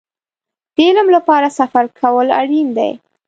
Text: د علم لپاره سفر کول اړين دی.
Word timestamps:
د 0.75 0.77
علم 0.87 1.07
لپاره 1.15 1.47
سفر 1.59 1.85
کول 1.99 2.27
اړين 2.41 2.67
دی. 2.77 2.91